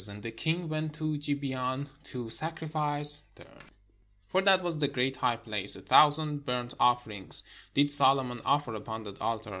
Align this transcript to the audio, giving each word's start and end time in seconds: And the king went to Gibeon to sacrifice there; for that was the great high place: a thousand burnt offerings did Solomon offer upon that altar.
And 0.07 0.23
the 0.23 0.31
king 0.31 0.67
went 0.67 0.95
to 0.95 1.19
Gibeon 1.19 1.87
to 2.05 2.27
sacrifice 2.31 3.21
there; 3.35 3.59
for 4.25 4.41
that 4.41 4.63
was 4.63 4.79
the 4.79 4.87
great 4.87 5.17
high 5.17 5.35
place: 5.37 5.75
a 5.75 5.81
thousand 5.81 6.43
burnt 6.43 6.73
offerings 6.79 7.43
did 7.75 7.91
Solomon 7.91 8.41
offer 8.43 8.73
upon 8.73 9.03
that 9.03 9.21
altar. 9.21 9.49